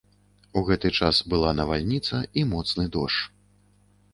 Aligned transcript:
У 0.61 0.63
гэты 0.69 0.91
час 1.01 1.19
была 1.33 1.51
навальніца 1.59 2.23
і 2.41 2.47
моцны 2.55 2.87
дождж. 2.97 3.21